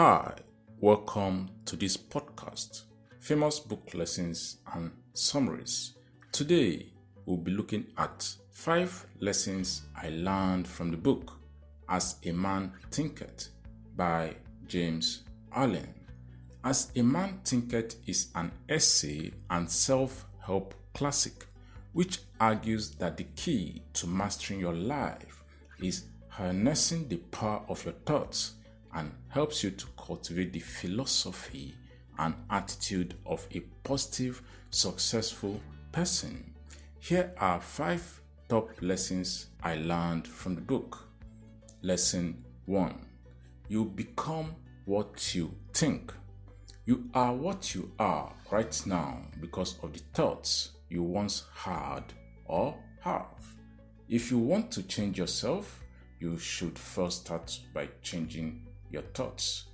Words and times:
Hi, 0.00 0.32
welcome 0.78 1.50
to 1.64 1.74
this 1.74 1.96
podcast, 1.96 2.82
Famous 3.18 3.58
Book 3.58 3.94
Lessons 3.94 4.58
and 4.72 4.92
Summaries. 5.12 5.94
Today, 6.30 6.92
we'll 7.26 7.36
be 7.36 7.50
looking 7.50 7.84
at 7.96 8.32
five 8.52 9.06
lessons 9.18 9.82
I 10.00 10.10
learned 10.10 10.68
from 10.68 10.92
the 10.92 10.96
book 10.96 11.32
As 11.88 12.14
a 12.24 12.30
Man 12.30 12.74
Thinketh 12.92 13.48
by 13.96 14.36
James 14.68 15.24
Allen. 15.52 15.92
As 16.62 16.92
a 16.94 17.02
Man 17.02 17.40
Thinketh 17.44 17.96
is 18.06 18.28
an 18.36 18.52
essay 18.68 19.32
and 19.50 19.68
self 19.68 20.26
help 20.38 20.74
classic 20.94 21.44
which 21.92 22.20
argues 22.38 22.90
that 22.90 23.16
the 23.16 23.24
key 23.34 23.82
to 23.94 24.06
mastering 24.06 24.60
your 24.60 24.74
life 24.74 25.42
is 25.82 26.04
harnessing 26.28 27.08
the 27.08 27.16
power 27.16 27.64
of 27.68 27.84
your 27.84 27.94
thoughts 28.06 28.52
and 28.98 29.12
helps 29.28 29.62
you 29.62 29.70
to 29.70 29.86
cultivate 29.96 30.52
the 30.52 30.58
philosophy 30.58 31.72
and 32.18 32.34
attitude 32.50 33.14
of 33.24 33.46
a 33.54 33.60
positive, 33.84 34.42
successful 34.70 35.60
person. 35.92 36.52
Here 36.98 37.32
are 37.38 37.60
five 37.60 38.20
top 38.48 38.70
lessons 38.80 39.46
I 39.62 39.76
learned 39.76 40.26
from 40.26 40.56
the 40.56 40.60
book. 40.60 41.08
Lesson 41.82 42.44
1 42.66 43.06
You 43.68 43.84
become 43.84 44.56
what 44.84 45.32
you 45.32 45.54
think. 45.72 46.12
You 46.84 47.08
are 47.14 47.34
what 47.34 47.76
you 47.76 47.92
are 48.00 48.32
right 48.50 48.82
now 48.84 49.22
because 49.40 49.78
of 49.84 49.92
the 49.92 50.00
thoughts 50.12 50.72
you 50.88 51.04
once 51.04 51.44
had 51.54 52.02
or 52.46 52.74
have. 53.02 53.54
If 54.08 54.32
you 54.32 54.38
want 54.38 54.72
to 54.72 54.82
change 54.82 55.18
yourself, 55.18 55.84
you 56.18 56.36
should 56.36 56.76
first 56.76 57.26
start 57.26 57.60
by 57.72 57.88
changing 58.02 58.67
your 58.90 59.02
thoughts. 59.14 59.64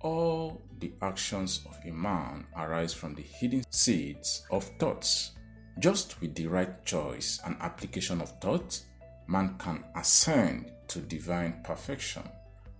All 0.00 0.62
the 0.78 0.92
actions 1.02 1.60
of 1.66 1.76
a 1.84 1.92
man 1.92 2.46
arise 2.56 2.94
from 2.94 3.14
the 3.14 3.22
hidden 3.22 3.64
seeds 3.70 4.46
of 4.50 4.64
thoughts. 4.78 5.32
Just 5.78 6.20
with 6.20 6.34
the 6.34 6.46
right 6.46 6.84
choice 6.84 7.40
and 7.44 7.56
application 7.60 8.20
of 8.20 8.38
thought, 8.40 8.80
man 9.26 9.56
can 9.58 9.84
ascend 9.96 10.70
to 10.88 11.00
divine 11.00 11.60
perfection. 11.64 12.22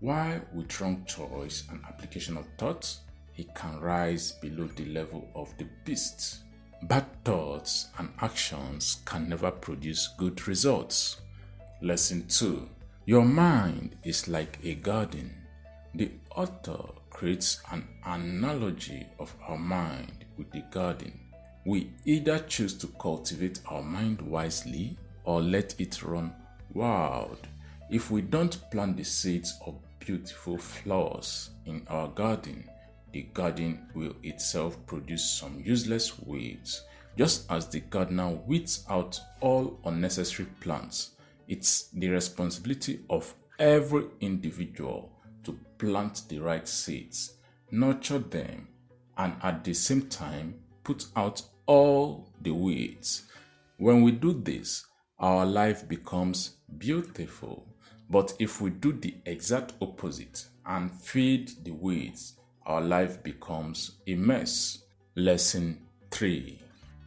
While 0.00 0.40
with 0.54 0.80
wrong 0.80 1.04
choice 1.06 1.64
and 1.70 1.84
application 1.84 2.36
of 2.36 2.46
thought, 2.56 2.96
he 3.32 3.44
can 3.54 3.80
rise 3.80 4.32
below 4.32 4.68
the 4.74 4.86
level 4.86 5.28
of 5.34 5.56
the 5.58 5.66
beast. 5.84 6.38
Bad 6.82 7.06
thoughts 7.24 7.88
and 7.98 8.08
actions 8.20 9.02
can 9.04 9.28
never 9.28 9.50
produce 9.50 10.08
good 10.16 10.46
results. 10.46 11.20
Lesson 11.82 12.26
2 12.28 12.68
Your 13.06 13.24
mind 13.24 13.96
is 14.04 14.28
like 14.28 14.58
a 14.64 14.74
garden. 14.74 15.34
The 15.98 16.12
author 16.36 16.78
creates 17.10 17.60
an 17.72 17.84
analogy 18.04 19.04
of 19.18 19.34
our 19.48 19.58
mind 19.58 20.26
with 20.36 20.48
the 20.52 20.62
garden. 20.70 21.18
We 21.66 21.90
either 22.04 22.38
choose 22.38 22.74
to 22.74 22.86
cultivate 23.00 23.58
our 23.66 23.82
mind 23.82 24.22
wisely 24.22 24.96
or 25.24 25.42
let 25.42 25.74
it 25.80 26.00
run 26.04 26.32
wild. 26.72 27.48
If 27.90 28.12
we 28.12 28.20
don't 28.22 28.60
plant 28.70 28.96
the 28.96 29.02
seeds 29.02 29.58
of 29.66 29.74
beautiful 29.98 30.56
flowers 30.56 31.50
in 31.66 31.84
our 31.88 32.06
garden, 32.06 32.70
the 33.12 33.22
garden 33.34 33.88
will 33.92 34.14
itself 34.22 34.78
produce 34.86 35.28
some 35.28 35.60
useless 35.64 36.16
weeds. 36.20 36.84
Just 37.16 37.50
as 37.50 37.66
the 37.66 37.80
gardener 37.80 38.38
weeds 38.46 38.84
out 38.88 39.18
all 39.40 39.80
unnecessary 39.84 40.46
plants, 40.60 41.10
it's 41.48 41.88
the 41.88 42.08
responsibility 42.08 43.00
of 43.10 43.34
every 43.58 44.04
individual 44.20 45.10
to 45.48 45.58
plant 45.78 46.24
the 46.28 46.38
right 46.38 46.68
seeds, 46.68 47.38
nurture 47.70 48.18
them, 48.18 48.68
and 49.16 49.32
at 49.42 49.64
the 49.64 49.72
same 49.72 50.02
time 50.08 50.54
put 50.84 51.06
out 51.16 51.40
all 51.64 52.28
the 52.42 52.50
weeds. 52.50 53.22
When 53.78 54.02
we 54.02 54.12
do 54.12 54.34
this, 54.34 54.84
our 55.18 55.46
life 55.46 55.88
becomes 55.88 56.56
beautiful. 56.76 57.66
But 58.10 58.34
if 58.38 58.60
we 58.60 58.68
do 58.68 58.92
the 58.92 59.14
exact 59.24 59.72
opposite 59.80 60.44
and 60.66 60.92
feed 60.92 61.52
the 61.64 61.70
weeds, 61.70 62.34
our 62.66 62.82
life 62.82 63.22
becomes 63.22 63.92
a 64.06 64.16
mess. 64.16 64.82
Lesson 65.16 65.80
3 66.10 66.60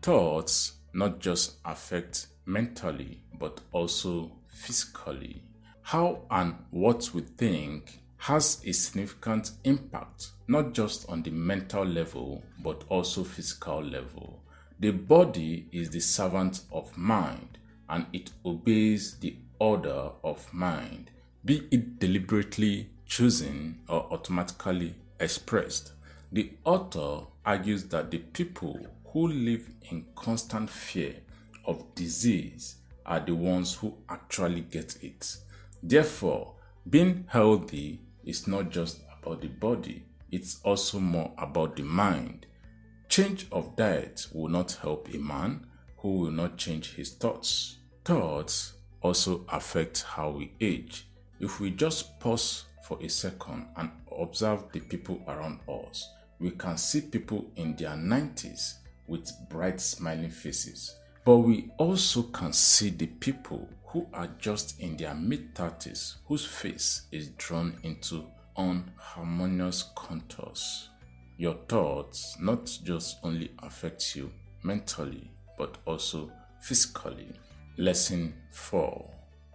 Thoughts 0.00 0.72
not 0.94 1.18
just 1.18 1.58
affect 1.66 2.28
mentally 2.46 3.22
but 3.38 3.60
also 3.72 4.32
physically. 4.48 5.42
How 5.82 6.22
and 6.30 6.54
what 6.70 7.12
we 7.12 7.20
think 7.20 8.01
has 8.22 8.62
a 8.64 8.72
significant 8.72 9.50
impact 9.64 10.28
not 10.46 10.72
just 10.72 11.08
on 11.08 11.24
the 11.24 11.30
mental 11.30 11.84
level 11.84 12.40
but 12.62 12.84
also 12.88 13.24
physical 13.24 13.82
level. 13.82 14.40
The 14.78 14.92
body 14.92 15.66
is 15.72 15.90
the 15.90 15.98
servant 15.98 16.60
of 16.70 16.96
mind 16.96 17.58
and 17.88 18.06
it 18.12 18.30
obeys 18.46 19.16
the 19.18 19.34
order 19.58 20.10
of 20.22 20.54
mind, 20.54 21.10
be 21.44 21.66
it 21.72 21.98
deliberately 21.98 22.90
chosen 23.06 23.80
or 23.88 24.06
automatically 24.12 24.94
expressed. 25.18 25.92
The 26.30 26.52
author 26.64 27.26
argues 27.44 27.86
that 27.86 28.12
the 28.12 28.18
people 28.18 28.86
who 29.06 29.26
live 29.26 29.68
in 29.90 30.06
constant 30.14 30.70
fear 30.70 31.16
of 31.64 31.92
disease 31.96 32.76
are 33.04 33.18
the 33.18 33.34
ones 33.34 33.74
who 33.74 33.96
actually 34.08 34.60
get 34.60 34.96
it. 35.02 35.38
Therefore, 35.82 36.54
being 36.88 37.24
healthy 37.28 38.00
is 38.24 38.46
not 38.46 38.70
just 38.70 39.00
about 39.20 39.40
the 39.40 39.48
body, 39.48 40.04
it's 40.30 40.60
also 40.64 40.98
more 40.98 41.32
about 41.38 41.76
the 41.76 41.82
mind. 41.82 42.46
Change 43.08 43.46
of 43.52 43.76
diet 43.76 44.26
will 44.32 44.48
not 44.48 44.72
help 44.72 45.12
a 45.12 45.18
man 45.18 45.66
who 45.98 46.18
will 46.18 46.30
not 46.30 46.56
change 46.56 46.94
his 46.94 47.10
thoughts. 47.10 47.78
Thoughts 48.04 48.72
also 49.02 49.44
affect 49.48 50.02
how 50.02 50.30
we 50.30 50.52
age. 50.60 51.06
If 51.40 51.60
we 51.60 51.70
just 51.70 52.18
pause 52.20 52.64
for 52.84 52.98
a 53.02 53.08
second 53.08 53.66
and 53.76 53.90
observe 54.18 54.64
the 54.72 54.80
people 54.80 55.20
around 55.28 55.60
us, 55.68 56.08
we 56.38 56.50
can 56.52 56.76
see 56.76 57.02
people 57.02 57.50
in 57.56 57.76
their 57.76 57.90
90s 57.90 58.74
with 59.06 59.30
bright 59.48 59.80
smiling 59.80 60.30
faces. 60.30 60.96
But 61.24 61.38
we 61.38 61.70
also 61.78 62.24
can 62.24 62.52
see 62.52 62.90
the 62.90 63.06
people 63.06 63.68
who 63.86 64.08
are 64.12 64.28
just 64.38 64.80
in 64.80 64.96
their 64.96 65.14
mid 65.14 65.54
30s 65.54 66.16
whose 66.26 66.44
face 66.44 67.02
is 67.12 67.28
drawn 67.38 67.78
into 67.84 68.24
unharmonious 68.56 69.84
contours. 69.94 70.88
Your 71.38 71.54
thoughts 71.68 72.36
not 72.40 72.66
just 72.82 73.18
only 73.22 73.52
affect 73.62 74.16
you 74.16 74.32
mentally 74.64 75.30
but 75.56 75.78
also 75.86 76.32
physically. 76.60 77.28
Lesson 77.78 78.34
4 78.50 79.10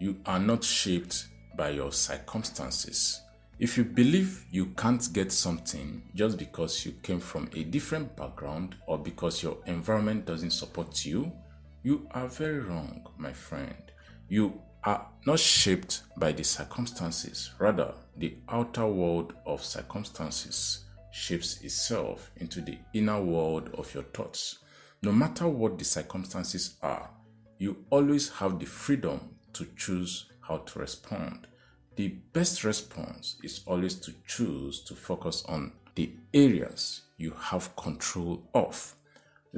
You 0.00 0.16
are 0.26 0.38
not 0.38 0.62
shaped 0.62 1.26
by 1.56 1.70
your 1.70 1.90
circumstances. 1.90 3.20
If 3.58 3.76
you 3.76 3.84
believe 3.84 4.44
you 4.52 4.66
can't 4.76 5.12
get 5.12 5.32
something 5.32 6.02
just 6.14 6.38
because 6.38 6.86
you 6.86 6.92
came 7.02 7.18
from 7.18 7.50
a 7.56 7.64
different 7.64 8.14
background 8.14 8.76
or 8.86 8.96
because 8.96 9.42
your 9.42 9.56
environment 9.66 10.24
doesn't 10.24 10.52
support 10.52 11.04
you, 11.04 11.32
you 11.82 12.08
are 12.10 12.28
very 12.28 12.60
wrong, 12.60 13.06
my 13.16 13.32
friend. 13.32 13.92
You 14.28 14.60
are 14.84 15.06
not 15.26 15.38
shaped 15.38 16.02
by 16.16 16.32
the 16.32 16.44
circumstances, 16.44 17.52
rather, 17.58 17.94
the 18.16 18.36
outer 18.48 18.86
world 18.86 19.34
of 19.46 19.64
circumstances 19.64 20.84
shapes 21.12 21.60
itself 21.62 22.30
into 22.36 22.60
the 22.60 22.78
inner 22.92 23.20
world 23.20 23.70
of 23.74 23.92
your 23.94 24.04
thoughts. 24.04 24.58
No 25.02 25.12
matter 25.12 25.48
what 25.48 25.78
the 25.78 25.84
circumstances 25.84 26.76
are, 26.82 27.10
you 27.58 27.84
always 27.90 28.28
have 28.30 28.58
the 28.58 28.66
freedom 28.66 29.36
to 29.52 29.66
choose 29.76 30.26
how 30.40 30.58
to 30.58 30.78
respond. 30.78 31.46
The 31.96 32.08
best 32.32 32.64
response 32.64 33.36
is 33.42 33.60
always 33.66 33.94
to 33.96 34.12
choose 34.26 34.80
to 34.84 34.94
focus 34.94 35.44
on 35.48 35.72
the 35.94 36.12
areas 36.32 37.02
you 37.16 37.32
have 37.38 37.74
control 37.76 38.48
of. 38.54 38.94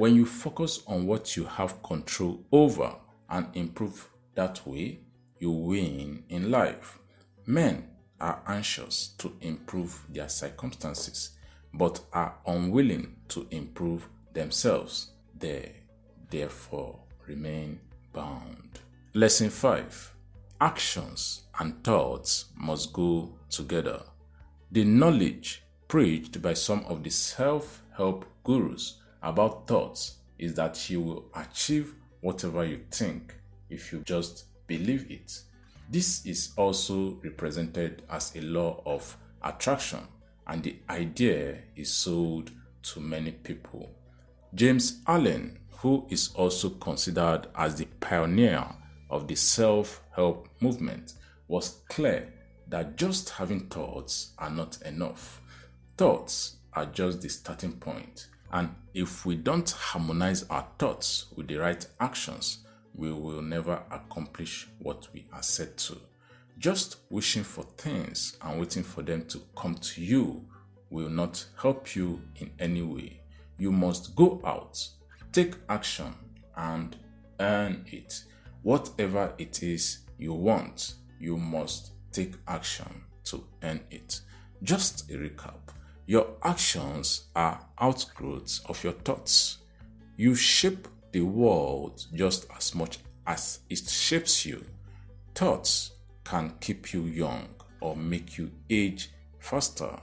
When 0.00 0.14
you 0.14 0.25
focus 0.25 0.82
on 0.87 1.06
what 1.06 1.37
you 1.37 1.44
have 1.44 1.82
control 1.82 2.43
over 2.50 2.94
and 3.29 3.49
improve 3.52 4.08
that 4.35 4.67
way, 4.67 5.00
you 5.38 5.50
win 5.50 6.25
in 6.31 6.50
life. 6.50 6.99
Men 7.44 7.87
are 8.19 8.43
anxious 8.47 9.08
to 9.19 9.37
improve 9.43 10.02
their 10.08 10.31
circumstances 10.31 11.32
but 11.75 12.00
are 12.14 12.35
unwilling 12.47 13.17
to 13.29 13.47
improve 13.50 14.08
themselves. 14.32 15.11
They 15.38 15.82
therefore 16.31 17.00
remain 17.26 17.81
bound. 18.14 18.79
Lesson 19.12 19.50
5 19.50 20.14
actions 20.62 21.43
and 21.58 21.85
thoughts 21.85 22.47
must 22.56 22.94
go 22.94 23.35
together. 23.50 24.00
The 24.73 24.85
knowledge 24.85 25.62
preached 25.88 26.41
by 26.41 26.55
some 26.55 26.87
of 26.87 27.05
the 27.05 27.11
self 27.11 27.82
help 27.94 28.25
gurus 28.44 29.00
about 29.23 29.67
thoughts 29.67 30.17
is 30.39 30.55
that 30.55 30.89
you 30.91 31.01
will 31.01 31.31
achieve 31.35 31.95
whatever 32.21 32.65
you 32.65 32.81
think 32.91 33.35
if 33.69 33.93
you 33.93 34.01
just 34.01 34.45
believe 34.67 35.11
it. 35.11 35.41
This 35.91 36.25
is 36.25 36.53
also 36.57 37.19
represented 37.23 38.03
as 38.09 38.35
a 38.37 38.41
law 38.41 38.83
of 38.87 39.17
attraction, 39.43 40.01
and 40.47 40.63
the 40.63 40.77
idea 40.89 41.59
is 41.77 41.93
sold 41.93 42.51
to 42.83 43.01
many 43.01 43.33
people. 43.33 43.95
James 44.55 45.01
Allen, 45.07 45.59
who 45.79 46.07
is 46.11 46.31
also 46.35 46.71
considered 46.71 47.49
as 47.55 47.77
the 47.77 47.87
pioneer 48.01 48.65
of 49.11 49.27
the 49.29 49.35
self 49.35 50.03
help 50.15 50.49
movement, 50.61 51.15
was 51.49 51.81
clear 51.89 52.33
that 52.69 52.97
just 52.97 53.31
having 53.31 53.69
thoughts 53.69 54.33
are 54.39 54.51
not 54.51 54.81
enough. 54.83 55.41
Thoughts 55.97 56.57
are 56.73 56.87
just 56.87 57.21
the 57.21 57.29
starting 57.29 57.73
point, 57.73 58.29
and 58.52 58.75
if 58.94 59.25
we 59.25 59.37
don't 59.37 59.70
harmonize 59.70 60.44
our 60.50 60.67
thoughts 60.79 61.26
with 61.37 61.49
the 61.49 61.56
right 61.56 61.87
actions, 62.00 62.58
we 62.94 63.12
will 63.12 63.43
never 63.43 63.82
accomplish 63.91 64.69
what 64.79 65.08
we 65.12 65.26
are 65.32 65.43
set 65.43 65.76
to. 65.79 65.97
Just 66.58 66.97
wishing 67.08 67.44
for 67.44 67.64
things 67.79 68.37
and 68.43 68.61
waiting 68.61 68.82
for 68.82 69.02
them 69.02 69.25
to 69.26 69.41
come 69.56 69.76
to 69.76 70.02
you 70.02 70.44
will 70.91 71.08
not 71.08 71.44
help 71.61 71.94
you 71.94 72.20
in 72.37 72.50
any 72.58 72.82
way. 72.82 73.20
You 73.56 73.70
must 73.70 74.17
go 74.17 74.41
out, 74.44 74.85
take 75.32 75.55
action, 75.69 76.12
and 76.56 76.97
earn 77.38 77.85
it. 77.87 78.25
Whatever 78.62 79.32
it 79.38 79.62
is 79.62 80.00
you 80.19 80.35
want, 80.35 80.94
you 81.19 81.37
must 81.37 81.93
take 82.12 82.35
action 82.49 83.05
to 83.25 83.44
earn 83.62 83.81
it. 83.91 84.20
Just 84.62 85.11
a 85.11 85.14
recap 85.14 85.61
your 86.11 86.27
actions 86.43 87.29
are 87.37 87.65
outgrowths 87.81 88.62
of 88.67 88.83
your 88.83 88.95
thoughts. 88.95 89.59
You 90.17 90.35
shape 90.35 90.89
the 91.12 91.21
world 91.21 92.05
just 92.12 92.47
as 92.57 92.75
much 92.75 92.99
as 93.29 93.61
it 93.71 93.89
shapes 93.89 94.45
you. 94.45 94.65
Thoughts 95.37 95.93
can 96.25 96.55
keep 96.61 96.93
you 96.93 97.03
young 97.03 97.47
or 97.81 97.95
make 97.95 98.39
you 98.39 98.51
age 98.69 99.12
faster. 99.39 99.97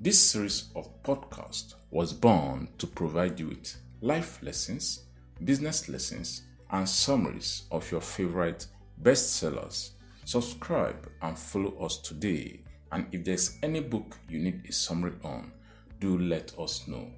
This 0.00 0.18
series 0.18 0.70
of 0.74 0.88
podcasts 1.02 1.74
was 1.90 2.14
born 2.14 2.68
to 2.78 2.86
provide 2.86 3.38
you 3.38 3.48
with 3.48 3.76
life 4.00 4.42
lessons, 4.42 5.04
business 5.44 5.90
lessons, 5.90 6.44
and 6.70 6.88
summaries 6.88 7.64
of 7.70 7.92
your 7.92 8.00
favorite 8.00 8.66
bestsellers. 9.02 9.90
Subscribe 10.24 11.06
and 11.20 11.38
follow 11.38 11.76
us 11.84 11.98
today. 11.98 12.62
And 12.92 13.06
if 13.12 13.24
there's 13.24 13.58
any 13.62 13.80
book 13.80 14.16
you 14.28 14.38
need 14.38 14.62
a 14.68 14.72
summary 14.72 15.14
on, 15.24 15.52
do 16.00 16.18
let 16.18 16.58
us 16.58 16.86
know. 16.86 17.10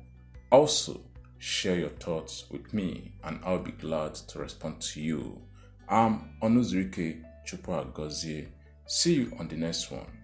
Also, 0.51 1.01
share 1.39 1.79
your 1.79 1.91
thoughts 1.91 2.45
with 2.51 2.73
me 2.73 3.13
and 3.25 3.41
I'll 3.45 3.59
be 3.59 3.73
glad 3.73 4.15
to 4.15 4.39
respond 4.39 4.81
to 4.83 5.01
you. 5.01 5.41
I'm 5.89 6.37
Onuzurike 6.43 7.23
Chukwuagozie. 7.47 8.49
See 8.87 9.15
you 9.15 9.33
on 9.39 9.49
the 9.49 9.57
next 9.57 9.91
one. 9.91 10.16